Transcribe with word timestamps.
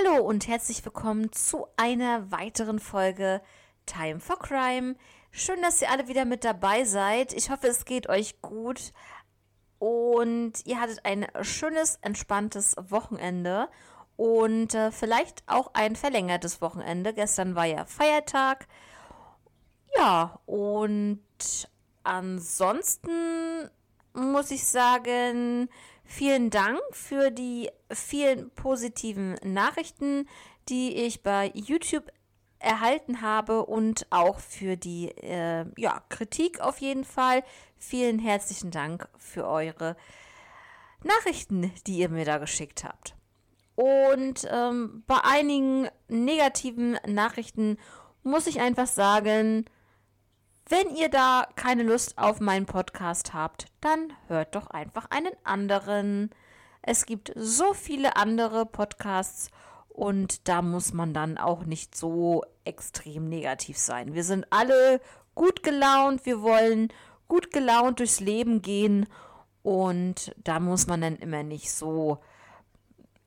Hallo 0.00 0.22
und 0.22 0.48
herzlich 0.48 0.84
willkommen 0.84 1.32
zu 1.32 1.66
einer 1.76 2.30
weiteren 2.30 2.78
Folge 2.78 3.42
Time 3.86 4.20
for 4.20 4.38
Crime. 4.38 4.94
Schön, 5.30 5.60
dass 5.62 5.82
ihr 5.82 5.90
alle 5.90 6.08
wieder 6.08 6.24
mit 6.24 6.44
dabei 6.44 6.84
seid. 6.84 7.32
Ich 7.32 7.50
hoffe, 7.50 7.66
es 7.66 7.84
geht 7.84 8.08
euch 8.08 8.40
gut 8.40 8.92
und 9.78 10.52
ihr 10.64 10.80
hattet 10.80 11.04
ein 11.04 11.26
schönes, 11.42 11.96
entspanntes 12.02 12.76
Wochenende 12.88 13.68
und 14.16 14.74
äh, 14.74 14.90
vielleicht 14.90 15.42
auch 15.46 15.72
ein 15.74 15.96
verlängertes 15.96 16.62
Wochenende. 16.62 17.12
Gestern 17.12 17.54
war 17.54 17.66
ja 17.66 17.84
Feiertag. 17.84 18.68
Ja, 19.96 20.40
und 20.46 21.20
ansonsten 22.04 23.70
muss 24.14 24.50
ich 24.50 24.66
sagen, 24.66 25.68
Vielen 26.12 26.50
Dank 26.50 26.80
für 26.90 27.30
die 27.30 27.70
vielen 27.88 28.50
positiven 28.50 29.36
Nachrichten, 29.44 30.28
die 30.68 30.92
ich 30.92 31.22
bei 31.22 31.52
YouTube 31.54 32.10
erhalten 32.58 33.22
habe 33.22 33.64
und 33.64 34.08
auch 34.10 34.40
für 34.40 34.76
die 34.76 35.10
äh, 35.10 35.66
ja, 35.78 36.02
Kritik 36.08 36.58
auf 36.58 36.78
jeden 36.78 37.04
Fall. 37.04 37.44
Vielen 37.78 38.18
herzlichen 38.18 38.72
Dank 38.72 39.08
für 39.18 39.46
eure 39.46 39.96
Nachrichten, 41.04 41.72
die 41.86 41.98
ihr 41.98 42.08
mir 42.08 42.24
da 42.24 42.38
geschickt 42.38 42.82
habt. 42.82 43.14
Und 43.76 44.48
ähm, 44.50 45.04
bei 45.06 45.20
einigen 45.22 45.88
negativen 46.08 46.98
Nachrichten 47.06 47.78
muss 48.24 48.48
ich 48.48 48.60
einfach 48.60 48.88
sagen, 48.88 49.64
wenn 50.70 50.94
ihr 50.94 51.08
da 51.08 51.48
keine 51.56 51.82
Lust 51.82 52.16
auf 52.16 52.40
meinen 52.40 52.66
Podcast 52.66 53.34
habt, 53.34 53.66
dann 53.80 54.12
hört 54.28 54.54
doch 54.54 54.68
einfach 54.68 55.10
einen 55.10 55.32
anderen. 55.42 56.30
Es 56.80 57.06
gibt 57.06 57.32
so 57.34 57.74
viele 57.74 58.16
andere 58.16 58.66
Podcasts 58.66 59.50
und 59.88 60.46
da 60.48 60.62
muss 60.62 60.92
man 60.92 61.12
dann 61.12 61.38
auch 61.38 61.64
nicht 61.64 61.96
so 61.96 62.44
extrem 62.64 63.28
negativ 63.28 63.78
sein. 63.78 64.14
Wir 64.14 64.22
sind 64.22 64.46
alle 64.50 65.00
gut 65.34 65.64
gelaunt, 65.64 66.24
wir 66.24 66.40
wollen 66.40 66.92
gut 67.26 67.52
gelaunt 67.52 67.98
durchs 67.98 68.20
Leben 68.20 68.62
gehen 68.62 69.06
und 69.64 70.32
da 70.38 70.60
muss 70.60 70.86
man 70.86 71.00
dann 71.00 71.16
immer 71.16 71.42
nicht 71.42 71.72
so, 71.72 72.18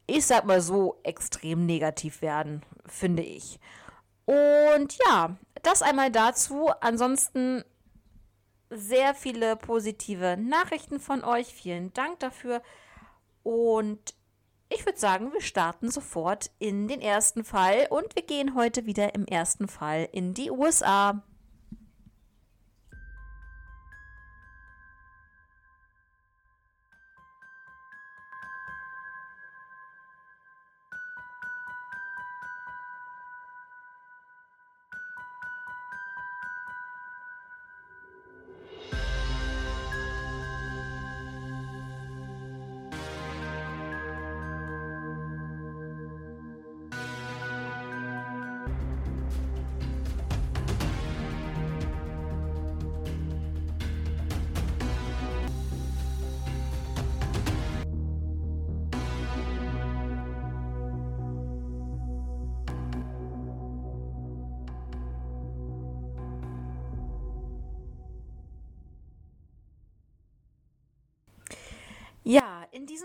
ich 0.08 0.26
sag 0.26 0.46
mal 0.46 0.62
so, 0.62 0.98
extrem 1.04 1.66
negativ 1.66 2.22
werden, 2.22 2.62
finde 2.86 3.24
ich. 3.24 3.60
Und 4.26 4.98
ja, 5.06 5.36
das 5.64 5.82
einmal 5.82 6.12
dazu. 6.12 6.70
Ansonsten 6.82 7.64
sehr 8.70 9.16
viele 9.16 9.56
positive 9.56 10.38
Nachrichten 10.38 11.00
von 11.00 11.24
euch. 11.24 11.48
Vielen 11.48 11.94
Dank 11.94 12.20
dafür. 12.20 12.62
Und 13.44 14.16
ich 14.70 14.86
würde 14.86 15.00
sagen, 15.00 15.32
wir 15.34 15.42
starten 15.42 15.92
sofort 15.92 16.50
in 16.60 16.88
den 16.88 17.02
ersten 17.02 17.44
Fall 17.44 17.88
und 17.90 18.16
wir 18.16 18.24
gehen 18.24 18.56
heute 18.56 18.86
wieder 18.86 19.14
im 19.14 19.26
ersten 19.26 19.68
Fall 19.68 20.10
in 20.12 20.34
die 20.34 20.50
USA. 20.50 21.24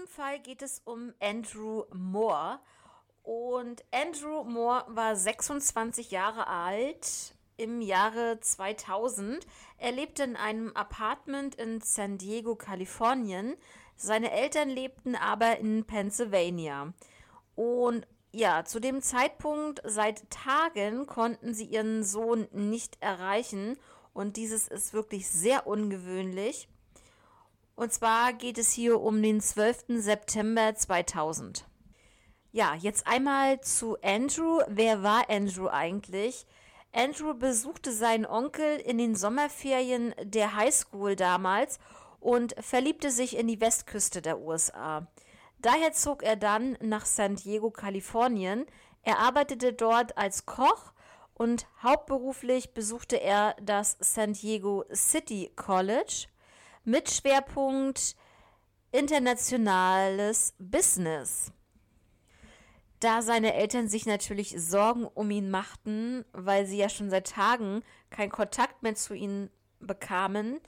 Fall 0.08 0.41
geht 0.41 0.62
es 0.62 0.80
um 0.84 1.12
Andrew 1.20 1.84
Moore. 1.92 2.58
Und 3.22 3.84
Andrew 3.92 4.42
Moore 4.42 4.84
war 4.88 5.14
26 5.14 6.10
Jahre 6.10 6.46
alt 6.46 7.34
im 7.58 7.80
Jahre 7.82 8.41
2000. 8.41 9.46
Er 9.76 9.92
lebte 9.92 10.22
in 10.22 10.36
einem 10.36 10.74
Apartment 10.74 11.56
in 11.56 11.80
San 11.82 12.16
Diego, 12.16 12.56
Kalifornien. 12.56 13.56
Seine 13.96 14.30
Eltern 14.30 14.70
lebten 14.70 15.14
aber 15.14 15.58
in 15.58 15.84
Pennsylvania. 15.84 16.94
Und 17.54 18.06
ja, 18.32 18.64
zu 18.64 18.80
dem 18.80 19.02
Zeitpunkt 19.02 19.82
seit 19.84 20.30
Tagen 20.30 21.06
konnten 21.06 21.52
sie 21.52 21.66
ihren 21.66 22.02
Sohn 22.02 22.48
nicht 22.52 22.96
erreichen. 23.00 23.76
Und 24.14 24.36
dieses 24.36 24.69
ist 24.69 24.94
wirklich 24.94 25.28
sehr 25.28 25.66
ungewöhnlich. 25.66 26.69
Und 27.78 27.92
zwar 27.92 28.32
geht 28.32 28.58
es 28.58 28.72
hier 28.72 29.00
um 29.00 29.22
den 29.22 29.40
12. 29.40 30.00
September 30.00 30.74
2000. 30.74 31.64
Ja, 32.50 32.74
jetzt 32.74 33.06
einmal 33.06 33.60
zu 33.60 33.96
Andrew. 34.02 34.58
Wer 34.66 35.04
war 35.04 35.30
Andrew 35.30 35.68
eigentlich? 35.68 36.44
Andrew 36.92 37.34
besuchte 37.34 37.92
seinen 37.92 38.26
Onkel 38.26 38.80
in 38.80 38.98
den 38.98 39.14
Sommerferien 39.14 40.12
der 40.20 40.56
Highschool 40.56 41.14
damals 41.14 41.78
und 42.18 42.56
verliebte 42.58 43.12
sich 43.12 43.36
in 43.36 43.46
die 43.46 43.60
Westküste 43.60 44.22
der 44.22 44.40
USA. 44.40 45.06
Daher 45.60 45.92
zog 45.92 46.24
er 46.24 46.34
dann 46.34 46.76
nach 46.80 47.06
San 47.06 47.36
Diego, 47.36 47.70
Kalifornien. 47.70 48.66
Er 49.02 49.20
arbeitete 49.20 49.72
dort 49.72 50.18
als 50.18 50.46
Koch 50.46 50.94
und 51.32 51.68
hauptberuflich 51.80 52.74
besuchte 52.74 53.20
er 53.20 53.54
das 53.62 53.96
San 54.00 54.32
Diego 54.32 54.84
City 54.92 55.52
College 55.54 56.26
mit 56.84 57.10
Schwerpunkt 57.10 58.16
internationales 58.92 60.54
Business. 60.58 61.52
Da 63.00 63.22
seine 63.22 63.54
Eltern 63.54 63.88
sich 63.88 64.06
natürlich 64.06 64.60
Sorgen 64.60 65.04
um 65.04 65.30
ihn 65.30 65.50
machten, 65.50 66.24
weil 66.32 66.66
sie 66.66 66.78
ja 66.78 66.88
schon 66.88 67.10
seit 67.10 67.30
Tagen 67.30 67.82
keinen 68.10 68.32
Kontakt 68.32 68.82
mehr 68.82 68.96
zu 68.96 69.14
ihm 69.14 69.50
bekamen, 69.78 70.60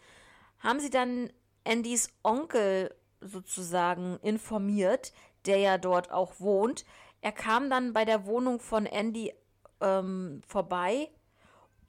haben 0.60 0.78
sie 0.78 0.91
dann 0.91 1.32
Andys 1.65 2.09
Onkel 2.22 2.94
sozusagen 3.21 4.19
informiert, 4.22 5.12
der 5.47 5.59
ja 5.59 5.78
dort 5.78 6.12
auch 6.12 6.38
wohnt. 6.38 6.84
Er 7.21 7.32
kam 7.32 7.69
dann 7.69 7.92
bei 7.92 8.04
der 8.04 8.27
Wohnung 8.27 8.60
von 8.60 8.87
Andy 8.87 9.32
ähm, 9.81 10.41
vorbei 10.47 11.10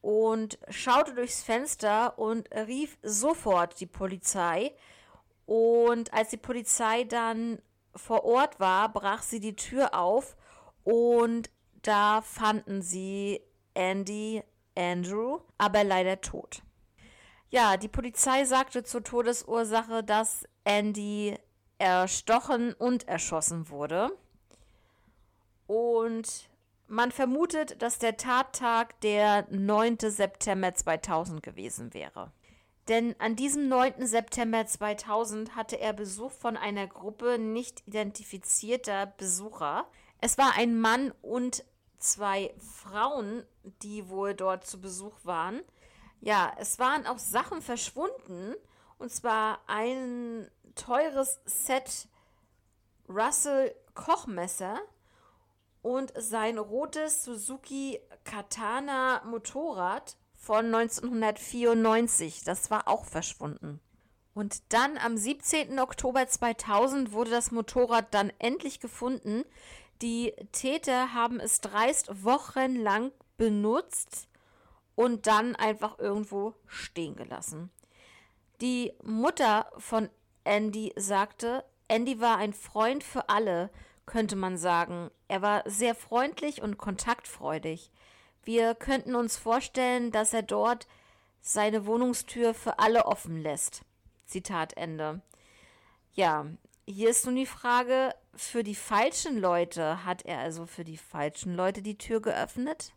und 0.02 0.58
schaute 0.70 1.14
durchs 1.14 1.44
Fenster 1.44 2.18
und 2.18 2.50
rief 2.54 2.98
sofort 3.04 3.80
die 3.80 3.86
Polizei. 3.86 4.74
Und 5.46 6.14
als 6.14 6.30
die 6.30 6.38
Polizei 6.38 7.04
dann 7.04 7.62
vor 7.96 8.24
Ort 8.24 8.60
war, 8.60 8.92
brach 8.92 9.22
sie 9.22 9.40
die 9.40 9.56
Tür 9.56 9.94
auf 9.94 10.36
und 10.84 11.50
da 11.82 12.22
fanden 12.22 12.82
sie 12.82 13.42
Andy, 13.74 14.44
Andrew, 14.76 15.40
aber 15.58 15.84
leider 15.84 16.22
tot. 16.22 16.62
Ja, 17.50 17.76
die 17.76 17.90
Polizei 17.90 18.46
sagte 18.46 18.84
zur 18.84 19.04
Todesursache, 19.04 20.04
dass 20.04 20.46
Andy 20.64 21.38
erstochen 21.80 22.74
und 22.74 23.08
erschossen 23.08 23.70
wurde. 23.70 24.12
Und 25.68 26.50
man 26.92 27.12
vermutet, 27.12 27.82
dass 27.82 28.00
der 28.00 28.18
Tattag 28.18 29.00
der 29.00 29.48
9. 29.50 29.98
September 30.02 30.74
2000 30.74 31.42
gewesen 31.42 31.94
wäre. 31.94 32.32
Denn 32.90 33.16
an 33.20 33.38
diesem 33.38 33.70
9. 33.70 34.06
September 34.06 34.66
2000 34.66 35.56
hatte 35.56 35.80
er 35.80 35.94
Besuch 35.94 36.32
von 36.32 36.58
einer 36.58 36.88
Gruppe 36.88 37.40
nicht 37.40 37.88
identifizierter 37.88 39.06
Besucher. 39.06 39.88
Es 40.20 40.38
war 40.38 40.58
ein 40.58 40.80
Mann 40.80 41.14
und 41.22 41.64
zwei 41.98 42.54
Frauen, 42.58 43.46
die 43.84 44.10
wohl 44.10 44.34
dort 44.34 44.66
zu 44.66 44.82
Besuch 44.82 45.16
waren. 45.24 45.62
Ja, 46.20 46.52
es 46.60 46.78
waren 46.78 47.08
auch 47.08 47.20
Sachen 47.20 47.62
verschwunden. 47.62 48.54
Und 48.98 49.12
zwar 49.12 49.62
ein 49.68 50.52
teures 50.76 51.40
Set 51.46 52.10
Russell 53.08 53.74
Kochmesser 53.94 54.78
und 55.82 56.14
sein 56.18 56.58
rotes 56.58 57.24
Suzuki 57.24 58.00
Katana 58.24 59.22
Motorrad 59.26 60.16
von 60.36 60.66
1994. 60.74 62.44
Das 62.44 62.72
war 62.72 62.88
auch 62.88 63.06
verschwunden. 63.06 63.80
Und 64.34 64.74
dann 64.74 64.98
am 64.98 65.18
17. 65.18 65.80
Oktober 65.80 66.28
2000 66.28 67.12
wurde 67.12 67.32
das 67.32 67.52
Motorrad 67.52 68.14
dann 68.14 68.32
endlich 68.40 68.80
gefunden. 68.80 69.44
Die 70.02 70.34
Täter 70.52 71.14
haben 71.14 71.40
es 71.40 71.62
dreist 71.62 72.24
wochenlang 72.24 73.12
benutzt 73.38 74.28
und 74.96 75.28
dann 75.28 75.56
einfach 75.56 76.00
irgendwo 76.00 76.54
stehen 76.66 77.16
gelassen. 77.16 77.72
Die 78.62 78.94
Mutter 79.04 79.72
von 79.78 80.10
Andy 80.44 80.94
sagte, 80.96 81.64
Andy 81.88 82.20
war 82.20 82.38
ein 82.38 82.54
Freund 82.54 83.04
für 83.04 83.30
alle, 83.30 83.70
könnte 84.06 84.36
man 84.36 84.58
sagen. 84.58 85.10
Er 85.28 85.42
war 85.42 85.64
sehr 85.66 85.96
freundlich 85.96 86.62
und 86.62 86.78
kontaktfreudig. 86.78 87.92
Wir 88.44 88.76
könnten 88.76 89.16
uns 89.16 89.38
vorstellen, 89.38 90.12
dass 90.12 90.34
er 90.34 90.42
dort 90.42 90.88
seine 91.42 91.86
Wohnungstür 91.86 92.54
für 92.54 92.80
alle 92.80 93.06
offen 93.06 93.38
lässt. 93.38 93.84
Zitat 94.26 94.78
Ende. 94.78 95.22
Ja, 96.14 96.46
hier 96.88 97.10
ist 97.10 97.26
nun 97.26 97.36
die 97.36 97.46
Frage, 97.46 98.14
für 98.36 98.64
die 98.64 98.76
falschen 98.76 99.40
Leute 99.40 100.06
hat 100.06 100.24
er 100.24 100.40
also 100.40 100.66
für 100.66 100.84
die 100.84 100.98
falschen 100.98 101.54
Leute 101.54 101.82
die 101.82 101.98
Tür 101.98 102.22
geöffnet? 102.22 102.94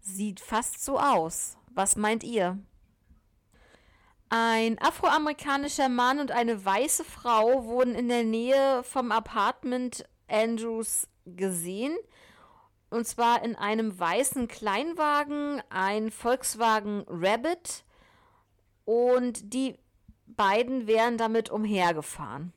Sieht 0.00 0.40
fast 0.40 0.84
so 0.84 0.98
aus. 0.98 1.56
Was 1.72 1.96
meint 1.96 2.24
ihr? 2.24 2.58
Ein 4.32 4.78
afroamerikanischer 4.78 5.88
Mann 5.88 6.20
und 6.20 6.30
eine 6.30 6.64
weiße 6.64 7.02
Frau 7.02 7.64
wurden 7.64 7.96
in 7.96 8.08
der 8.08 8.22
Nähe 8.22 8.84
vom 8.84 9.10
Apartment 9.10 10.04
Andrews 10.28 11.08
gesehen. 11.26 11.96
Und 12.90 13.08
zwar 13.08 13.42
in 13.42 13.56
einem 13.56 13.98
weißen 13.98 14.46
Kleinwagen, 14.46 15.60
ein 15.68 16.12
Volkswagen 16.12 17.04
Rabbit. 17.08 17.84
Und 18.84 19.52
die 19.52 19.76
beiden 20.28 20.86
wären 20.86 21.18
damit 21.18 21.50
umhergefahren. 21.50 22.52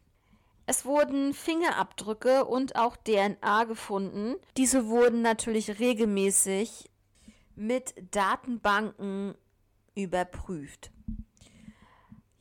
Es 0.68 0.86
wurden 0.86 1.34
Fingerabdrücke 1.34 2.46
und 2.46 2.76
auch 2.76 2.96
DNA 2.98 3.64
gefunden. 3.64 4.36
Diese 4.58 4.90
wurden 4.90 5.24
natürlich 5.24 5.80
regelmäßig 5.80 6.92
mit 7.56 7.96
Datenbanken 8.12 9.34
überprüft. 9.96 10.92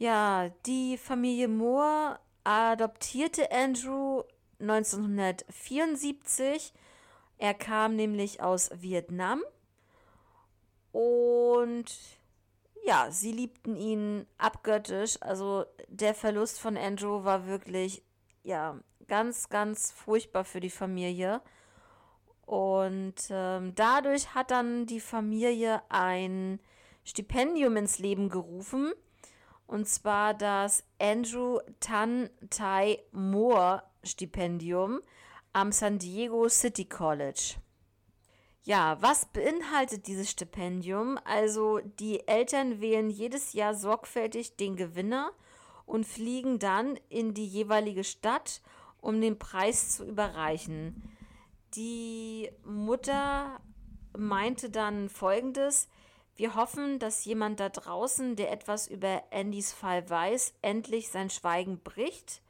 Ja, 0.03 0.51
die 0.67 0.99
Familie 0.99 1.47
Moore 1.47 2.19
adoptierte 2.43 3.53
Andrew 3.53 4.25
1974. 4.59 6.73
Er 7.39 7.55
kam 7.55 7.95
nämlich 7.95 8.43
aus 8.43 8.71
Vietnam 8.75 9.45
und 10.91 11.85
ja, 12.85 13.13
sie 13.13 13.31
liebten 13.31 13.77
ihn 13.77 14.27
abgöttisch. 14.39 15.23
Also 15.23 15.67
der 15.87 16.17
Verlust 16.17 16.59
von 16.59 16.77
Andrew 16.77 17.23
war 17.23 17.47
wirklich 17.47 18.03
ja, 18.43 18.81
ganz, 19.07 19.51
ganz 19.51 19.93
furchtbar 19.93 20.43
für 20.43 20.59
die 20.59 20.71
Familie. 20.71 21.41
Und 22.45 23.29
ähm, 23.31 23.77
dadurch 23.77 24.35
hat 24.35 24.51
dann 24.51 24.87
die 24.87 24.99
Familie 24.99 25.81
ein 25.91 26.59
Stipendium 27.05 27.77
ins 27.77 28.01
Leben 28.01 28.31
gerufen. 28.31 28.93
Und 29.67 29.88
zwar 29.88 30.35
das 30.35 30.85
Andrew 30.99 31.59
Tan 31.81 32.29
Tai 32.50 32.99
Moore 33.12 33.82
Stipendium 34.05 35.00
am 35.53 35.73
San 35.73 35.99
Diego 35.99 36.49
City 36.49 36.85
College. 36.85 37.56
Ja, 38.64 38.97
was 39.00 39.26
beinhaltet 39.26 40.06
dieses 40.06 40.31
Stipendium? 40.31 41.19
Also 41.25 41.81
die 41.99 42.26
Eltern 42.29 42.81
wählen 42.81 43.11
jedes 43.11 43.55
Jahr 43.55 43.75
sorgfältig 43.75 44.56
den 44.56 44.76
Gewinner 44.76 45.32
und 45.85 46.06
fliegen 46.06 46.58
dann 46.61 46.97
in 47.08 47.35
die 47.35 47.47
jeweilige 47.47 48.05
Stadt, 48.05 48.62
um 49.00 49.20
den 49.20 49.38
Preis 49.38 49.97
zu 49.97 50.05
überreichen. 50.06 51.03
Die 51.75 52.50
Mutter 52.65 53.61
meinte 54.17 54.70
dann 54.70 55.08
folgendes: 55.08 55.88
Wir 56.37 56.55
hoffen, 56.55 56.99
dass 56.99 57.25
jemand 57.25 57.61
da 57.61 57.69
draußen, 57.69 58.37
der 58.37 58.50
etwas 58.50 58.88
über 58.88 59.23
Andys 59.31 59.73
Fall 59.73 60.08
weiß, 60.08 60.55
endlich 60.62 61.11
sein 61.11 61.31
Schweigen 61.31 61.79
bricht 61.79 62.43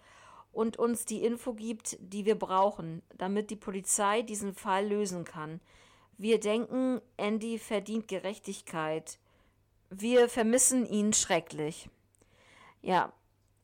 und 0.52 0.78
uns 0.78 1.04
die 1.04 1.24
Info 1.24 1.54
gibt, 1.54 1.96
die 2.00 2.24
wir 2.24 2.38
brauchen, 2.38 3.02
damit 3.16 3.50
die 3.50 3.56
Polizei 3.56 4.22
diesen 4.22 4.54
Fall 4.54 4.86
lösen 4.86 5.24
kann. 5.24 5.60
Wir 6.18 6.38
denken, 6.38 7.00
Andy 7.16 7.58
verdient 7.58 8.06
Gerechtigkeit. 8.06 9.18
Wir 9.90 10.28
vermissen 10.28 10.86
ihn 10.86 11.12
schrecklich. 11.12 11.88
Ja, 12.82 13.12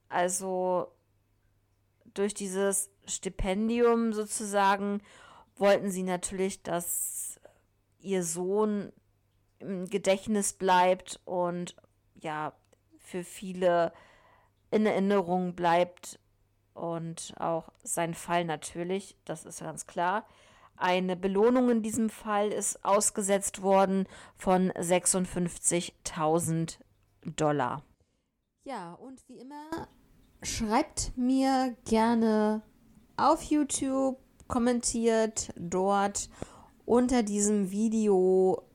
also 0.08 0.90
durch 2.14 2.34
dieses 2.34 2.90
Stipendium 3.06 4.12
sozusagen 4.12 5.00
wollten 5.56 5.90
sie 5.90 6.02
natürlich, 6.02 6.62
dass 6.62 7.40
ihr 8.00 8.24
Sohn 8.24 8.92
im 9.60 9.86
Gedächtnis 9.86 10.52
bleibt 10.52 11.20
und 11.24 11.74
ja, 12.14 12.52
für 12.98 13.24
viele 13.24 13.92
in 14.70 14.86
Erinnerung 14.86 15.54
bleibt 15.54 16.20
und 16.74 17.34
auch 17.38 17.70
sein 17.82 18.14
Fall 18.14 18.44
natürlich, 18.44 19.16
das 19.24 19.44
ist 19.44 19.60
ganz 19.60 19.86
klar. 19.86 20.26
Eine 20.76 21.16
Belohnung 21.16 21.70
in 21.70 21.82
diesem 21.82 22.08
Fall 22.08 22.52
ist 22.52 22.84
ausgesetzt 22.84 23.62
worden 23.62 24.06
von 24.36 24.70
56.000 24.72 26.78
Dollar. 27.24 27.82
Ja, 28.64 28.92
und 28.94 29.26
wie 29.28 29.38
immer 29.38 29.88
schreibt 30.42 31.16
mir 31.16 31.76
gerne 31.84 32.62
auf 33.16 33.42
YouTube, 33.42 34.18
kommentiert 34.46 35.52
dort 35.56 36.30
unter 36.84 37.22
diesem 37.22 37.70
Video 37.70 38.67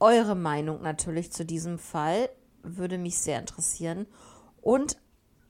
eure 0.00 0.34
Meinung 0.34 0.82
natürlich 0.82 1.32
zu 1.32 1.44
diesem 1.44 1.78
Fall. 1.78 2.28
Würde 2.62 2.98
mich 2.98 3.18
sehr 3.18 3.38
interessieren. 3.38 4.06
Und 4.60 4.98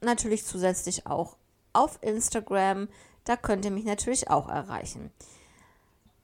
natürlich 0.00 0.44
zusätzlich 0.44 1.06
auch 1.06 1.36
auf 1.72 1.98
Instagram. 2.02 2.88
Da 3.24 3.36
könnt 3.36 3.64
ihr 3.64 3.70
mich 3.70 3.84
natürlich 3.84 4.28
auch 4.28 4.48
erreichen. 4.48 5.10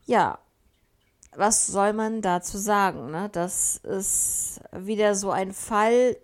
Ja, 0.04 0.38
was 1.34 1.66
soll 1.66 1.92
man 1.92 2.22
dazu 2.22 2.58
sagen? 2.58 3.10
Ne? 3.10 3.28
Das 3.30 3.76
ist 3.78 4.60
wieder 4.72 5.14
so 5.14 5.30
ein 5.30 5.52
Fall. 5.52 6.16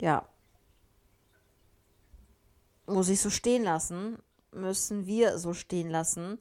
Ja, 0.00 0.28
muss 2.86 3.08
ich 3.08 3.20
so 3.20 3.30
stehen 3.30 3.64
lassen, 3.64 4.18
müssen 4.52 5.06
wir 5.06 5.38
so 5.38 5.54
stehen 5.54 5.90
lassen. 5.90 6.38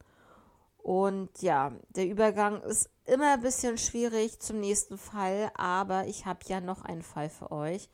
Und 0.78 1.42
ja, 1.42 1.72
der 1.90 2.08
Übergang 2.08 2.62
ist 2.62 2.90
immer 3.06 3.34
ein 3.34 3.42
bisschen 3.42 3.78
schwierig 3.78 4.40
zum 4.40 4.60
nächsten 4.60 4.98
Fall, 4.98 5.52
aber 5.56 6.08
ich 6.08 6.26
habe 6.26 6.40
ja 6.48 6.62
noch 6.62 6.84
einen 6.84 7.04
Fall 7.04 7.30
für 7.30 7.52
euch. 7.52 7.90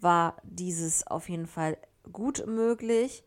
war 0.00 0.36
dieses 0.44 1.06
auf 1.06 1.28
jeden 1.28 1.46
Fall 1.46 1.76
gut 2.12 2.46
möglich. 2.46 3.24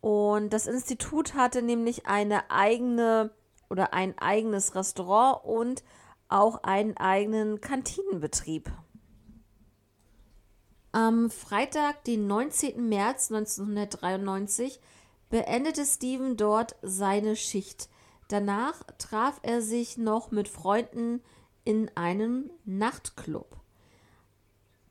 Und 0.00 0.52
das 0.52 0.66
Institut 0.66 1.34
hatte 1.34 1.62
nämlich 1.62 2.06
eine 2.06 2.50
eigene 2.50 3.30
oder 3.68 3.92
ein 3.92 4.16
eigenes 4.18 4.74
Restaurant 4.74 5.44
und 5.44 5.82
auch 6.28 6.62
einen 6.62 6.96
eigenen 6.96 7.60
Kantinenbetrieb. 7.60 8.70
Am 10.92 11.30
Freitag, 11.30 12.04
den 12.04 12.26
19. 12.26 12.88
März 12.88 13.30
1993, 13.30 14.80
beendete 15.28 15.84
Steven 15.84 16.36
dort 16.36 16.76
seine 16.80 17.36
Schicht. 17.36 17.90
Danach 18.28 18.82
traf 18.96 19.38
er 19.42 19.60
sich 19.60 19.98
noch 19.98 20.30
mit 20.30 20.48
Freunden 20.48 21.22
in 21.64 21.90
einem 21.94 22.50
Nachtclub. 22.64 23.58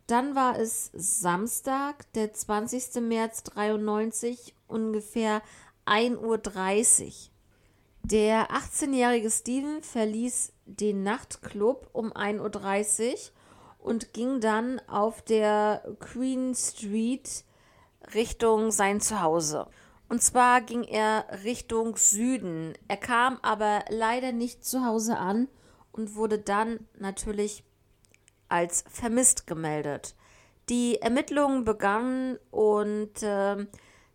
Dann 0.06 0.36
war 0.36 0.60
es 0.60 0.92
Samstag, 0.94 2.12
der 2.13 2.32
20. 2.32 3.01
März 3.01 3.44
93, 3.44 4.56
ungefähr 4.68 5.42
1.30 5.88 7.06
Uhr. 7.06 7.12
Der 8.04 8.51
18-jährige 8.51 9.32
Steven 9.32 9.82
verließ 9.82 10.54
den 10.66 11.04
Nachtclub 11.04 11.89
um 11.92 12.13
1.30 12.13 13.12
Uhr 13.12 13.16
und 13.79 14.13
ging 14.13 14.39
dann 14.39 14.81
auf 14.88 15.22
der 15.22 15.84
Queen 16.00 16.55
Street 16.55 17.43
Richtung 18.13 18.72
sein 18.72 19.01
Zuhause. 19.01 19.67
Und 20.10 20.22
zwar 20.22 20.62
ging 20.62 20.84
er 20.84 21.25
Richtung 21.43 21.98
Süden. 21.98 22.74
Er 22.88 22.98
kam 22.98 23.39
aber 23.41 23.84
leider 23.89 24.31
nicht 24.31 24.63
zu 24.63 24.86
Hause 24.86 25.17
an 25.17 25.50
und 25.91 26.15
wurde 26.15 26.39
dann 26.39 26.88
natürlich 26.98 27.63
als 28.48 28.86
vermisst 28.89 29.48
gemeldet. 29.48 30.15
Die 30.69 31.01
Ermittlungen 31.01 31.65
begannen 31.65 32.38
und 32.51 33.22
äh, 33.22 33.65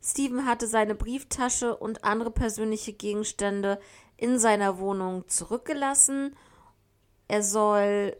Steven 0.02 0.46
hatte 0.46 0.66
seine 0.66 0.94
Brieftasche 0.94 1.76
und 1.76 2.04
andere 2.04 2.30
persönliche 2.30 2.92
Gegenstände 2.92 3.78
in 4.16 4.38
seiner 4.38 4.78
Wohnung 4.78 5.28
zurückgelassen. 5.28 6.36
Er 7.28 7.42
soll 7.42 8.16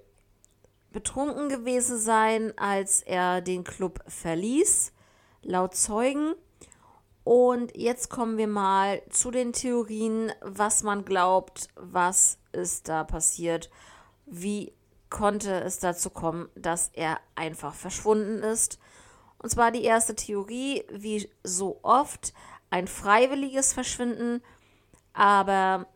betrunken 0.93 1.49
gewesen 1.49 1.99
sein, 1.99 2.57
als 2.57 3.03
er 3.03 3.41
den 3.41 3.65
Club 3.65 4.01
verließ, 4.07 4.93
laut 5.43 5.75
Zeugen. 5.75 6.35
Und 7.25 7.77
jetzt 7.77 8.11
kommen 8.11 8.37
wir 8.37 8.49
mal 8.49 9.03
zu 9.11 9.31
den 9.31 9.53
Theorien, 9.53 10.33
was 10.41 10.83
man 10.83 11.05
glaubt, 11.05 11.69
was 11.77 12.39
ist 12.53 12.89
da 12.89 13.05
passiert, 13.05 13.71
wie 14.27 14.73
konnte 15.09 15.61
es 15.61 15.79
dazu 15.79 16.11
kommen, 16.11 16.49
dass 16.55 16.91
er 16.95 17.21
einfach 17.35 17.75
verschwunden 17.75 18.43
ist. 18.43 18.79
Und 19.39 19.51
zwar 19.51 19.71
die 19.71 19.85
erste 19.85 20.15
Theorie, 20.15 20.85
wie 20.91 21.29
so 21.45 21.79
oft, 21.83 22.33
ein 22.71 22.89
freiwilliges 22.89 23.75
Verschwinden, 23.75 24.43
aber 25.13 25.87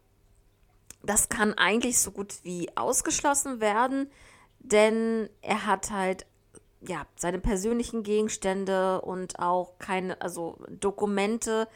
das 1.03 1.29
kann 1.29 1.55
eigentlich 1.55 1.99
so 2.01 2.11
gut 2.11 2.35
wie 2.43 2.77
ausgeschlossen 2.77 3.61
werden, 3.61 4.11
denn 4.73 5.29
er 5.43 5.67
hat 5.67 5.91
halt 5.91 6.27
ja 6.81 7.07
seine 7.17 7.39
persönlichen 7.39 8.03
Gegenstände 8.03 9.01
und 9.01 9.39
auch 9.39 9.79
keine, 9.79 10.21
also 10.21 10.59
Dokumente 10.69 11.69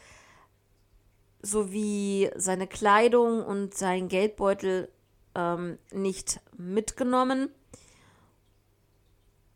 sowie 1.43 2.31
seine 2.37 2.67
Kleidung 2.67 3.45
und 3.45 3.75
sein 3.75 4.09
Geldbeutel 4.09 4.91
ähm, 5.35 5.79
nicht 5.93 6.41
mitgenommen. 6.57 7.51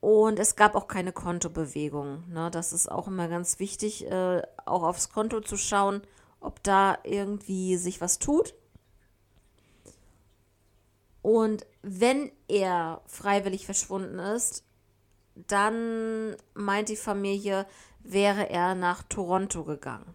Und 0.00 0.38
es 0.38 0.54
gab 0.54 0.74
auch 0.74 0.86
keine 0.86 1.12
Kontobewegung. 1.12 2.24
Ne? 2.30 2.50
Das 2.50 2.72
ist 2.72 2.90
auch 2.90 3.08
immer 3.08 3.28
ganz 3.28 3.58
wichtig, 3.58 4.06
äh, 4.10 4.42
auch 4.64 4.82
aufs 4.82 5.08
Konto 5.08 5.40
zu 5.40 5.56
schauen, 5.56 6.02
ob 6.40 6.62
da 6.62 6.98
irgendwie 7.04 7.76
sich 7.76 8.00
was 8.00 8.18
tut. 8.18 8.54
Und 11.22 11.66
wenn 11.84 12.32
er 12.48 13.02
freiwillig 13.06 13.66
verschwunden 13.66 14.18
ist, 14.18 14.64
dann 15.34 16.36
meint 16.54 16.88
die 16.88 16.96
Familie, 16.96 17.66
wäre 18.02 18.48
er 18.48 18.74
nach 18.74 19.02
Toronto 19.02 19.64
gegangen. 19.64 20.14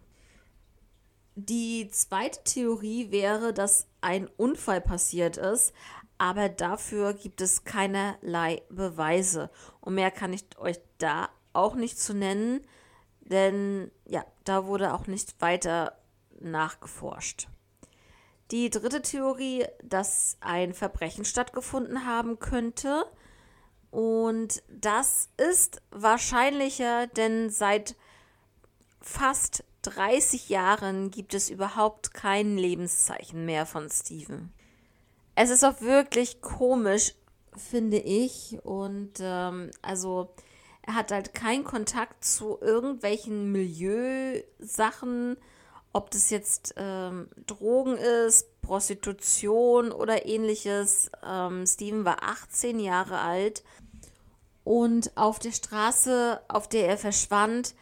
Die 1.36 1.88
zweite 1.90 2.42
Theorie 2.44 3.10
wäre, 3.10 3.52
dass 3.52 3.86
ein 4.00 4.28
Unfall 4.36 4.80
passiert 4.80 5.36
ist, 5.36 5.72
aber 6.18 6.48
dafür 6.48 7.14
gibt 7.14 7.40
es 7.40 7.64
keinerlei 7.64 8.62
Beweise. 8.68 9.50
Und 9.80 9.94
mehr 9.94 10.10
kann 10.10 10.32
ich 10.32 10.44
euch 10.58 10.78
da 10.98 11.30
auch 11.52 11.74
nicht 11.76 11.98
zu 11.98 12.14
nennen, 12.14 12.60
denn 13.20 13.90
ja, 14.06 14.24
da 14.44 14.66
wurde 14.66 14.92
auch 14.92 15.06
nicht 15.06 15.40
weiter 15.40 15.96
nachgeforscht. 16.40 17.48
Die 18.50 18.70
dritte 18.70 19.02
Theorie, 19.02 19.64
dass 19.82 20.36
ein 20.40 20.74
Verbrechen 20.74 21.24
stattgefunden 21.24 22.04
haben 22.06 22.38
könnte. 22.38 23.04
Und 23.90 24.62
das 24.68 25.28
ist 25.36 25.82
wahrscheinlicher, 25.90 27.06
denn 27.08 27.50
seit 27.50 27.96
fast 29.00 29.64
30 29.82 30.48
Jahren 30.48 31.10
gibt 31.10 31.34
es 31.34 31.48
überhaupt 31.48 32.12
kein 32.12 32.56
Lebenszeichen 32.56 33.44
mehr 33.44 33.66
von 33.66 33.88
Steven. 33.88 34.52
Es 35.34 35.50
ist 35.50 35.64
auch 35.64 35.80
wirklich 35.80 36.40
komisch, 36.40 37.14
finde 37.56 37.98
ich. 37.98 38.58
Und 38.62 39.20
ähm, 39.20 39.70
also 39.80 40.34
er 40.82 40.94
hat 40.94 41.12
halt 41.12 41.34
keinen 41.34 41.64
Kontakt 41.64 42.24
zu 42.24 42.58
irgendwelchen 42.60 43.52
Milieusachen 43.52 45.36
ob 45.92 46.10
das 46.10 46.30
jetzt 46.30 46.74
ähm, 46.76 47.28
Drogen 47.46 47.96
ist, 47.96 48.60
Prostitution 48.62 49.90
oder 49.92 50.26
ähnliches. 50.26 51.10
Ähm, 51.24 51.66
Steven 51.66 52.04
war 52.04 52.22
18 52.22 52.78
Jahre 52.78 53.18
alt 53.18 53.64
und 54.64 55.16
auf 55.16 55.38
der 55.38 55.52
Straße, 55.52 56.40
auf 56.48 56.68
der 56.68 56.88
er 56.88 56.98
verschwand, 56.98 57.74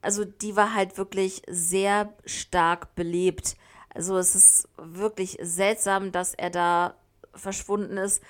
also 0.00 0.24
die 0.24 0.56
war 0.56 0.74
halt 0.74 0.98
wirklich 0.98 1.42
sehr 1.48 2.12
stark 2.24 2.94
belebt. 2.96 3.56
Also 3.94 4.18
es 4.18 4.34
ist 4.34 4.68
wirklich 4.76 5.38
seltsam, 5.40 6.12
dass 6.12 6.34
er 6.34 6.50
da 6.50 6.94
verschwunden 7.34 7.98
ist. 7.98 8.22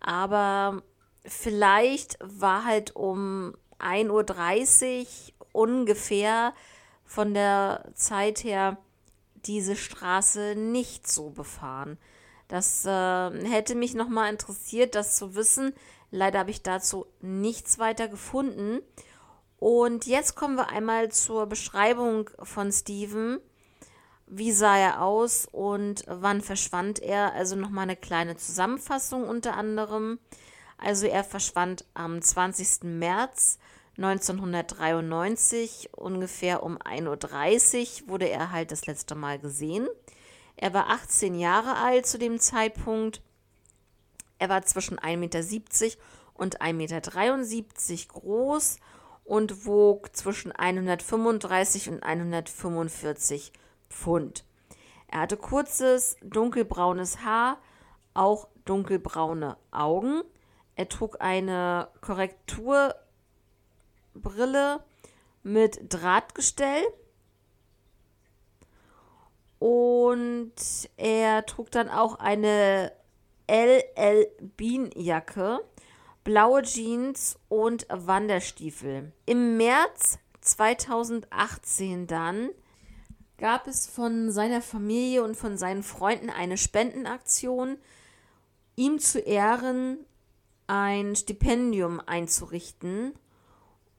Aber 0.00 0.82
vielleicht 1.24 2.18
war 2.22 2.64
halt 2.64 2.94
um 2.94 3.54
1.30 3.78 5.06
Uhr 5.06 5.46
ungefähr 5.52 6.52
von 7.08 7.34
der 7.34 7.90
Zeit 7.94 8.44
her 8.44 8.76
diese 9.34 9.74
Straße 9.74 10.54
nicht 10.56 11.10
so 11.10 11.30
befahren. 11.30 11.98
Das 12.48 12.84
äh, 12.84 12.90
hätte 13.48 13.74
mich 13.74 13.94
nochmal 13.94 14.30
interessiert, 14.30 14.94
das 14.94 15.16
zu 15.16 15.34
wissen. 15.34 15.72
Leider 16.10 16.40
habe 16.40 16.50
ich 16.50 16.62
dazu 16.62 17.06
nichts 17.20 17.78
weiter 17.78 18.08
gefunden. 18.08 18.80
Und 19.58 20.06
jetzt 20.06 20.36
kommen 20.36 20.56
wir 20.56 20.68
einmal 20.68 21.10
zur 21.10 21.46
Beschreibung 21.46 22.30
von 22.42 22.70
Steven. 22.70 23.40
Wie 24.26 24.52
sah 24.52 24.76
er 24.76 25.02
aus 25.02 25.48
und 25.50 26.04
wann 26.06 26.42
verschwand 26.42 27.00
er? 27.00 27.32
Also 27.32 27.56
nochmal 27.56 27.84
eine 27.84 27.96
kleine 27.96 28.36
Zusammenfassung 28.36 29.24
unter 29.26 29.56
anderem. 29.56 30.18
Also 30.76 31.06
er 31.06 31.24
verschwand 31.24 31.86
am 31.94 32.20
20. 32.20 32.84
März 32.84 33.58
1993, 33.98 35.90
ungefähr 35.92 36.62
um 36.62 36.78
1.30 36.78 38.02
Uhr, 38.04 38.08
wurde 38.08 38.28
er 38.28 38.52
halt 38.52 38.70
das 38.70 38.86
letzte 38.86 39.16
Mal 39.16 39.40
gesehen. 39.40 39.88
Er 40.56 40.72
war 40.72 40.88
18 40.88 41.34
Jahre 41.34 41.76
alt 41.76 42.06
zu 42.06 42.16
dem 42.16 42.38
Zeitpunkt. 42.38 43.20
Er 44.38 44.48
war 44.48 44.62
zwischen 44.62 44.98
1,70 45.00 45.16
Meter 45.16 45.98
und 46.34 46.60
1,73 46.60 46.72
Meter 46.74 47.00
groß 48.08 48.78
und 49.24 49.66
wog 49.66 50.14
zwischen 50.14 50.52
135 50.52 51.90
und 51.90 52.02
145 52.04 53.52
Pfund. 53.90 54.44
Er 55.08 55.20
hatte 55.22 55.36
kurzes, 55.36 56.16
dunkelbraunes 56.22 57.24
Haar, 57.24 57.58
auch 58.14 58.46
dunkelbraune 58.64 59.56
Augen. 59.72 60.22
Er 60.76 60.88
trug 60.88 61.16
eine 61.20 61.88
Korrektur 62.00 62.94
Brille 64.22 64.82
mit 65.42 65.80
Drahtgestell. 65.88 66.84
Und 69.58 70.52
er 70.96 71.44
trug 71.46 71.70
dann 71.70 71.88
auch 71.88 72.18
eine 72.20 72.92
LL 73.48 74.26
Bean 74.56 74.90
Jacke, 74.94 75.60
blaue 76.22 76.62
Jeans 76.62 77.38
und 77.48 77.86
Wanderstiefel. 77.88 79.12
Im 79.26 79.56
März 79.56 80.18
2018 80.42 82.06
dann 82.06 82.50
gab 83.38 83.66
es 83.66 83.86
von 83.86 84.30
seiner 84.30 84.62
Familie 84.62 85.24
und 85.24 85.36
von 85.36 85.56
seinen 85.56 85.82
Freunden 85.82 86.30
eine 86.30 86.56
Spendenaktion, 86.56 87.78
ihm 88.76 88.98
zu 88.98 89.18
Ehren 89.18 89.98
ein 90.66 91.16
Stipendium 91.16 92.00
einzurichten 92.04 93.14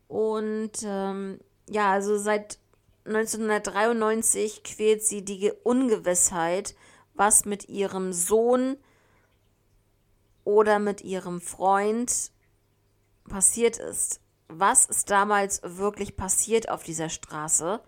und 0.10 0.72
ähm, 0.84 1.40
ja, 1.70 1.92
also 1.92 2.18
seit 2.18 2.58
1993 3.06 4.64
quält 4.64 5.04
sie 5.04 5.24
die 5.24 5.54
Ungewissheit, 5.64 6.76
was 7.14 7.46
mit 7.46 7.70
ihrem 7.70 8.12
Sohn 8.12 8.78
oder 10.44 10.80
mit 10.80 11.02
ihrem 11.02 11.40
Freund 11.40 12.32
passiert 13.30 13.78
ist. 13.78 14.20
was 14.48 14.86
ist 14.86 15.12
damals 15.12 15.62
wirklich 15.64 16.18
passiert 16.18 16.70
auf 16.70 16.82
dieser 16.82 17.10
Straße. 17.10 17.80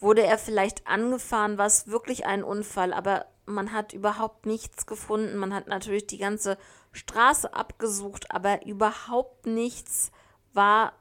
Wurde 0.00 0.24
er 0.24 0.38
vielleicht 0.38 0.88
angefahren, 0.88 1.56
war 1.56 1.66
es 1.66 1.86
wirklich 1.86 2.26
ein 2.26 2.42
Unfall, 2.42 2.92
aber 2.92 3.26
man 3.46 3.70
hat 3.70 3.92
überhaupt 3.92 4.44
nichts 4.44 4.86
gefunden. 4.86 5.36
Man 5.36 5.54
hat 5.54 5.68
natürlich 5.68 6.08
die 6.08 6.18
ganze 6.18 6.58
Straße 6.90 7.54
abgesucht, 7.54 8.32
aber 8.32 8.66
überhaupt 8.66 9.46
nichts 9.46 10.10
war 10.52 10.94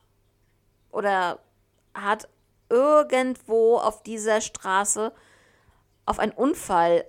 oder 0.93 1.39
hat 1.93 2.29
irgendwo 2.69 3.77
auf 3.77 4.03
dieser 4.03 4.41
Straße 4.41 5.11
auf 6.05 6.19
einen 6.19 6.31
Unfall 6.31 7.05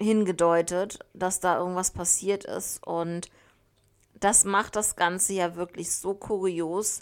hingedeutet, 0.00 0.98
dass 1.14 1.40
da 1.40 1.58
irgendwas 1.58 1.90
passiert 1.90 2.44
ist. 2.44 2.86
Und 2.86 3.28
das 4.14 4.44
macht 4.44 4.76
das 4.76 4.96
Ganze 4.96 5.32
ja 5.32 5.56
wirklich 5.56 5.94
so 5.94 6.14
kurios 6.14 7.00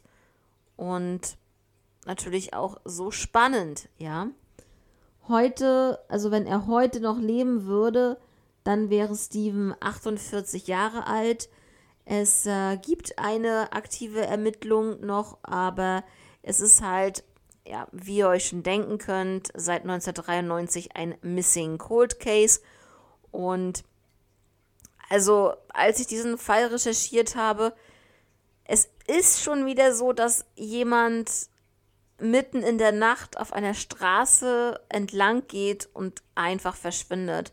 und 0.76 1.36
natürlich 2.06 2.54
auch 2.54 2.80
so 2.84 3.10
spannend, 3.10 3.88
ja. 3.98 4.28
Heute, 5.28 6.00
also 6.08 6.30
wenn 6.32 6.46
er 6.46 6.66
heute 6.66 7.00
noch 7.00 7.18
leben 7.18 7.66
würde, 7.66 8.18
dann 8.64 8.90
wäre 8.90 9.14
Steven 9.14 9.74
48 9.80 10.66
Jahre 10.66 11.06
alt. 11.06 11.48
Es 12.04 12.46
äh, 12.46 12.76
gibt 12.78 13.18
eine 13.18 13.72
aktive 13.72 14.26
Ermittlung 14.26 15.00
noch, 15.00 15.38
aber 15.42 16.04
es 16.42 16.60
ist 16.60 16.82
halt, 16.82 17.24
ja, 17.64 17.86
wie 17.92 18.18
ihr 18.18 18.28
euch 18.28 18.48
schon 18.48 18.62
denken 18.62 18.98
könnt, 18.98 19.48
seit 19.54 19.82
1993 19.82 20.96
ein 20.96 21.14
Missing 21.22 21.78
Cold 21.78 22.18
Case. 22.18 22.60
Und 23.30 23.84
also, 25.08 25.54
als 25.68 26.00
ich 26.00 26.06
diesen 26.06 26.38
Fall 26.38 26.66
recherchiert 26.66 27.36
habe, 27.36 27.74
es 28.64 28.88
ist 29.06 29.42
schon 29.42 29.66
wieder 29.66 29.94
so, 29.94 30.12
dass 30.12 30.44
jemand 30.54 31.30
mitten 32.18 32.62
in 32.62 32.78
der 32.78 32.92
Nacht 32.92 33.36
auf 33.38 33.52
einer 33.52 33.74
Straße 33.74 34.80
entlang 34.88 35.46
geht 35.48 35.88
und 35.92 36.22
einfach 36.34 36.76
verschwindet. 36.76 37.52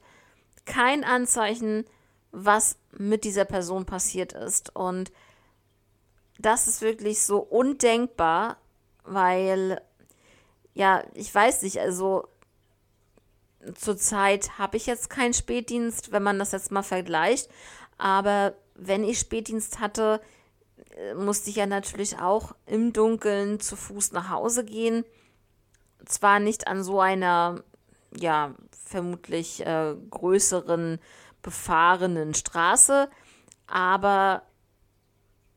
Kein 0.65 1.03
Anzeichen, 1.03 1.85
was 2.31 2.77
mit 2.97 3.23
dieser 3.23 3.45
Person 3.45 3.85
passiert 3.85 4.33
ist. 4.33 4.75
Und 4.75 5.11
das 6.37 6.67
ist 6.67 6.81
wirklich 6.81 7.23
so 7.23 7.39
undenkbar, 7.39 8.57
weil, 9.03 9.81
ja, 10.73 11.03
ich 11.13 11.33
weiß 11.33 11.63
nicht, 11.63 11.79
also 11.79 12.27
zurzeit 13.75 14.57
habe 14.57 14.77
ich 14.77 14.85
jetzt 14.85 15.09
keinen 15.09 15.33
Spätdienst, 15.33 16.11
wenn 16.11 16.23
man 16.23 16.39
das 16.39 16.51
jetzt 16.51 16.71
mal 16.71 16.83
vergleicht. 16.83 17.49
Aber 17.97 18.53
wenn 18.75 19.03
ich 19.03 19.19
Spätdienst 19.19 19.79
hatte, 19.79 20.21
äh, 20.95 21.13
musste 21.13 21.49
ich 21.49 21.57
ja 21.57 21.65
natürlich 21.65 22.19
auch 22.19 22.55
im 22.65 22.93
Dunkeln 22.93 23.59
zu 23.59 23.75
Fuß 23.75 24.13
nach 24.13 24.29
Hause 24.29 24.63
gehen. 24.63 25.03
Zwar 26.05 26.39
nicht 26.39 26.67
an 26.67 26.83
so 26.83 27.01
einer, 27.01 27.63
ja, 28.17 28.55
vermutlich 28.85 29.65
äh, 29.65 29.95
größeren, 30.09 30.99
befahrenen 31.41 32.33
Straße, 32.33 33.09
aber 33.67 34.43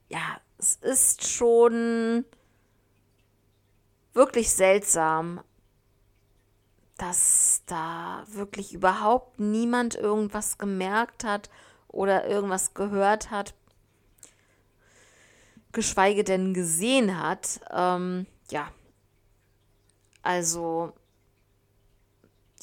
ja, 0.09 0.41
es 0.59 0.77
ist 0.77 1.27
schon 1.27 2.25
wirklich 4.13 4.53
seltsam, 4.53 5.41
dass 6.99 7.63
da 7.67 8.25
wirklich 8.29 8.75
überhaupt 8.75 9.41
niemand 9.41 9.95
irgendwas 9.95 10.59
gemerkt 10.59 11.25
hat 11.25 11.51
oder 11.89 12.29
irgendwas 12.29 12.75
gehört 12.75 13.31
hat, 13.31 13.55
geschweige 15.73 16.23
denn 16.23 16.55
gesehen 16.55 17.19
hat. 17.21 17.61
Ähm, 17.71 18.27
ja, 18.51 18.69
also 20.23 20.93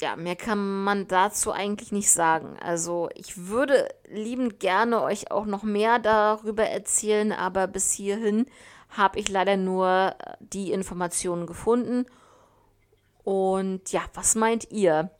ja, 0.00 0.16
mehr 0.16 0.36
kann 0.36 0.82
man 0.82 1.06
dazu 1.08 1.52
eigentlich 1.52 1.92
nicht 1.92 2.10
sagen. 2.10 2.56
Also 2.60 3.08
ich 3.14 3.48
würde 3.48 3.88
liebend 4.08 4.60
gerne 4.60 5.02
euch 5.02 5.30
auch 5.30 5.46
noch 5.46 5.62
mehr 5.62 5.98
darüber 5.98 6.64
erzählen, 6.64 7.32
aber 7.32 7.66
bis 7.66 7.92
hierhin 7.92 8.46
habe 8.88 9.18
ich 9.18 9.28
leider 9.28 9.56
nur 9.56 10.16
die 10.40 10.72
Informationen 10.72 11.46
gefunden 11.46 12.06
und 13.24 13.92
ja, 13.92 14.02
was 14.14 14.34
meint 14.34 14.70
ihr? 14.70 15.10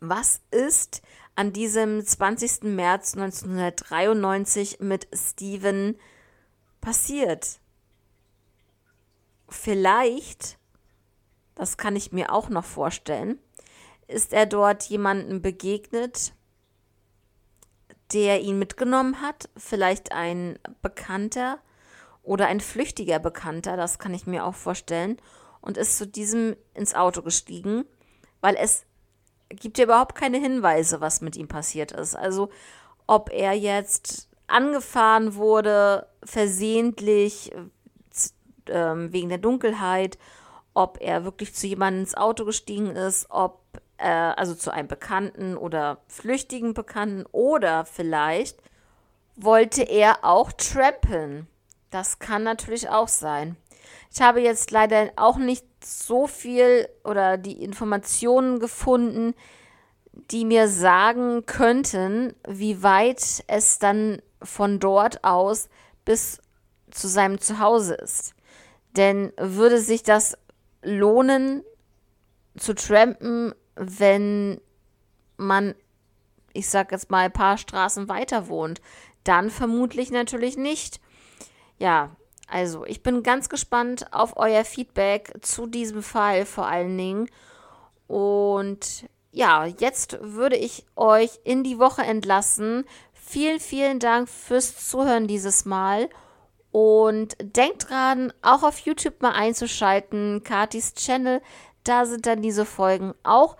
Was 0.00 0.40
ist 0.50 1.02
an 1.34 1.52
diesem 1.52 2.04
20. 2.04 2.62
März 2.64 3.14
1993 3.14 4.80
mit 4.80 5.08
Steven 5.12 5.98
passiert? 6.80 7.58
Vielleicht, 9.48 10.58
das 11.54 11.76
kann 11.76 11.96
ich 11.96 12.12
mir 12.12 12.32
auch 12.32 12.50
noch 12.50 12.64
vorstellen, 12.64 13.40
ist 14.08 14.32
er 14.32 14.46
dort 14.46 14.84
jemandem 14.84 15.42
begegnet, 15.42 16.32
der 18.12 18.40
ihn 18.40 18.58
mitgenommen 18.58 19.20
hat, 19.20 19.50
vielleicht 19.56 20.12
ein 20.12 20.58
Bekannter 20.82 21.58
oder 22.22 22.46
ein 22.46 22.60
flüchtiger 22.60 23.18
Bekannter, 23.18 23.76
das 23.76 23.98
kann 23.98 24.14
ich 24.14 24.26
mir 24.26 24.44
auch 24.44 24.54
vorstellen 24.54 25.18
und 25.60 25.76
ist 25.76 25.98
zu 25.98 26.06
diesem 26.06 26.56
ins 26.74 26.94
Auto 26.94 27.22
gestiegen, 27.22 27.84
weil 28.40 28.56
es 28.56 28.84
gibt 29.50 29.78
ja 29.78 29.84
überhaupt 29.84 30.14
keine 30.14 30.38
Hinweise, 30.38 31.00
was 31.00 31.20
mit 31.20 31.36
ihm 31.36 31.48
passiert 31.48 31.92
ist. 31.92 32.14
Also 32.14 32.50
ob 33.06 33.30
er 33.30 33.52
jetzt 33.52 34.28
angefahren 34.46 35.34
wurde, 35.34 36.06
versehentlich 36.24 37.52
äh, 38.66 39.12
wegen 39.12 39.28
der 39.28 39.38
Dunkelheit, 39.38 40.18
ob 40.74 40.98
er 41.00 41.24
wirklich 41.24 41.54
zu 41.54 41.66
jemandem 41.66 42.02
ins 42.02 42.14
Auto 42.14 42.44
gestiegen 42.44 42.94
ist, 42.94 43.26
ob 43.30 43.60
äh, 43.98 44.08
also 44.08 44.54
zu 44.54 44.70
einem 44.70 44.88
Bekannten 44.88 45.56
oder 45.56 45.98
flüchtigen 46.08 46.74
Bekannten 46.74 47.24
oder 47.32 47.84
vielleicht 47.84 48.58
wollte 49.36 49.82
er 49.82 50.24
auch 50.24 50.52
trampeln. 50.52 51.46
Das 51.90 52.18
kann 52.18 52.42
natürlich 52.42 52.88
auch 52.88 53.08
sein. 53.08 53.56
Ich 54.12 54.20
habe 54.20 54.40
jetzt 54.40 54.70
leider 54.70 55.10
auch 55.16 55.36
nicht 55.36 55.64
so 55.84 56.26
viel 56.26 56.88
oder 57.04 57.36
die 57.36 57.62
Informationen 57.62 58.58
gefunden, 58.58 59.34
die 60.30 60.44
mir 60.44 60.68
sagen 60.68 61.46
könnten, 61.46 62.34
wie 62.46 62.82
weit 62.82 63.44
es 63.46 63.78
dann 63.78 64.20
von 64.42 64.80
dort 64.80 65.24
aus 65.24 65.68
bis 66.04 66.40
zu 66.90 67.08
seinem 67.08 67.40
Zuhause 67.40 67.94
ist. 67.94 68.34
Denn 68.96 69.32
würde 69.36 69.78
sich 69.78 70.02
das 70.02 70.36
lohnen 70.82 71.62
zu 72.56 72.74
trampen, 72.74 73.54
wenn 73.78 74.60
man, 75.36 75.74
ich 76.52 76.68
sag 76.68 76.92
jetzt 76.92 77.10
mal, 77.10 77.26
ein 77.26 77.32
paar 77.32 77.58
Straßen 77.58 78.08
weiter 78.08 78.48
wohnt? 78.48 78.80
Dann 79.24 79.50
vermutlich 79.50 80.10
natürlich 80.10 80.56
nicht. 80.56 81.00
Ja, 81.78 82.16
also, 82.48 82.86
ich 82.86 83.02
bin 83.02 83.22
ganz 83.22 83.50
gespannt 83.50 84.06
auf 84.12 84.36
euer 84.36 84.64
Feedback 84.64 85.34
zu 85.42 85.66
diesem 85.66 86.02
Fall 86.02 86.46
vor 86.46 86.66
allen 86.66 86.96
Dingen. 86.96 87.28
Und 88.06 89.06
ja, 89.32 89.66
jetzt 89.66 90.18
würde 90.20 90.56
ich 90.56 90.86
euch 90.96 91.40
in 91.44 91.62
die 91.62 91.78
Woche 91.78 92.02
entlassen. 92.02 92.84
Vielen, 93.12 93.60
vielen 93.60 93.98
Dank 93.98 94.30
fürs 94.30 94.88
Zuhören 94.88 95.26
dieses 95.26 95.66
Mal. 95.66 96.08
Und 96.70 97.36
denkt 97.40 97.90
dran, 97.90 98.32
auch 98.40 98.62
auf 98.62 98.78
YouTube 98.80 99.20
mal 99.20 99.32
einzuschalten, 99.32 100.42
Katis 100.42 100.94
Channel. 100.94 101.42
Da 101.84 102.06
sind 102.06 102.24
dann 102.24 102.40
diese 102.40 102.64
Folgen 102.64 103.12
auch 103.22 103.56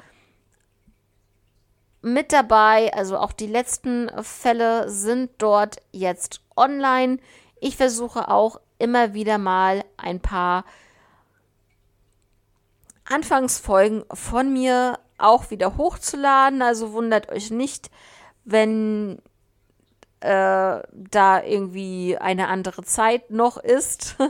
mit 2.03 2.33
dabei. 2.33 2.93
Also 2.95 3.19
auch 3.19 3.33
die 3.33 3.47
letzten 3.47 4.11
Fälle 4.23 4.89
sind 4.91 5.31
dort 5.39 5.83
jetzt 5.93 6.41
online. 6.57 7.19
Ich 7.61 7.77
versuche 7.77 8.29
auch 8.29 8.61
immer 8.79 9.15
wieder 9.15 9.39
mal 9.39 9.85
ein 9.97 10.21
paar 10.21 10.65
Anfangsfolgen 13.05 14.05
von 14.13 14.53
mir 14.53 14.99
auch 15.19 15.51
wieder 15.51 15.77
hochzuladen. 15.77 16.63
Also 16.63 16.93
wundert 16.93 17.31
euch 17.31 17.51
nicht, 17.51 17.91
wenn 18.45 19.21
äh, 20.21 20.81
da 20.93 21.43
irgendwie 21.43 22.17
eine 22.19 22.49
andere 22.49 22.83
Zeit 22.85 23.31
noch 23.31 23.57
ist. 23.57 24.17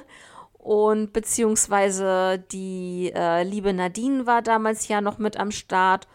Und 0.58 1.12
beziehungsweise 1.12 2.44
die 2.52 3.12
äh, 3.14 3.42
liebe 3.42 3.72
Nadine 3.72 4.26
war 4.26 4.42
damals 4.42 4.88
ja 4.88 5.00
noch 5.00 5.18
mit 5.18 5.38
am 5.38 5.50
Start. 5.50 6.06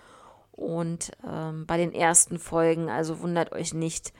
Und 0.54 1.12
ähm, 1.28 1.66
bei 1.66 1.78
den 1.78 1.94
ersten 1.94 2.40
Folgen, 2.40 2.90
also 2.90 3.22
wundert 3.22 3.52
euch 3.52 3.74
nicht, 3.74 4.14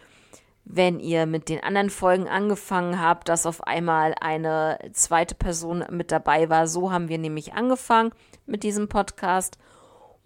wenn 0.66 1.00
ihr 1.00 1.26
mit 1.26 1.50
den 1.50 1.62
anderen 1.64 1.90
Folgen 1.90 2.28
angefangen 2.28 3.00
habt, 3.00 3.30
dass 3.30 3.46
auf 3.46 3.64
einmal 3.68 4.16
eine 4.20 4.80
zweite 4.94 5.36
Person 5.36 5.86
mit 5.90 6.12
dabei 6.12 6.50
war. 6.50 6.68
So 6.68 6.92
haben 6.92 7.10
wir 7.10 7.18
nämlich 7.18 7.54
angefangen 7.54 8.12
mit 8.46 8.64
diesem 8.64 8.90
Podcast. 8.90 9.58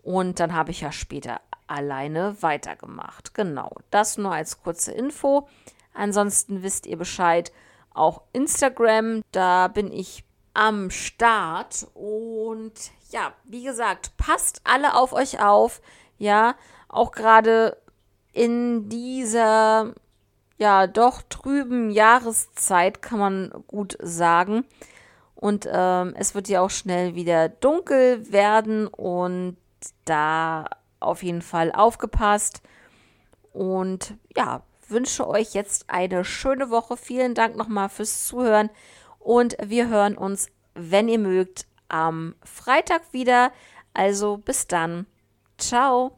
Und 0.03 0.39
dann 0.39 0.53
habe 0.53 0.71
ich 0.71 0.81
ja 0.81 0.91
später 0.91 1.41
alleine 1.65 2.41
weitergemacht. 2.41 3.33
Genau, 3.33 3.75
das 3.89 4.17
nur 4.17 4.31
als 4.31 4.61
kurze 4.61 4.93
Info. 4.93 5.47
Ansonsten 5.93 6.63
wisst 6.63 6.85
ihr 6.85 6.97
Bescheid. 6.97 7.51
auch 7.93 8.21
Instagram. 8.31 9.23
Da 9.31 9.67
bin 9.67 9.91
ich 9.91 10.23
am 10.53 10.89
Start. 10.91 11.87
Und 11.93 12.73
ja, 13.09 13.33
wie 13.43 13.63
gesagt, 13.63 14.15
passt 14.17 14.61
alle 14.63 14.95
auf 14.95 15.13
euch 15.13 15.41
auf. 15.41 15.81
Ja, 16.17 16.55
auch 16.89 17.11
gerade 17.11 17.77
in 18.33 18.89
dieser 18.89 19.93
ja 20.57 20.87
doch 20.87 21.21
trüben 21.29 21.89
Jahreszeit 21.91 23.01
kann 23.01 23.19
man 23.19 23.63
gut 23.67 23.97
sagen. 24.01 24.65
Und 25.35 25.69
ähm, 25.71 26.15
es 26.17 26.33
wird 26.33 26.49
ja 26.49 26.61
auch 26.61 26.69
schnell 26.69 27.13
wieder 27.13 27.49
dunkel 27.49 28.31
werden 28.31 28.87
und 28.87 29.57
da 30.05 30.65
auf 30.99 31.21
jeden 31.21 31.43
Fall 31.43 31.71
aufgepasst. 31.71 32.61
Und 33.53 34.15
ja, 34.35 34.63
wünsche 34.87 35.27
euch 35.27 35.53
jetzt 35.53 35.89
eine 35.89 36.25
schöne 36.25 36.71
Woche. 36.71 36.97
Vielen 36.97 37.35
Dank 37.35 37.55
nochmal 37.55 37.89
fürs 37.89 38.25
Zuhören 38.25 38.69
und 39.19 39.57
wir 39.63 39.89
hören 39.89 40.17
uns, 40.17 40.49
wenn 40.73 41.07
ihr 41.07 41.19
mögt, 41.19 41.67
am 41.89 42.35
Freitag 42.43 43.01
wieder. 43.11 43.51
Also 43.93 44.37
bis 44.37 44.67
dann. 44.67 45.07
Ciao. 45.57 46.17